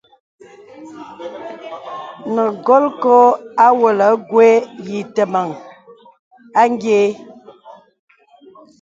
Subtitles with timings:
[2.33, 3.15] Nə̀ golkō
[3.65, 4.47] awōlə̀ gwe
[4.87, 5.47] yǐtə̄meŋ
[6.59, 7.07] a nyēē.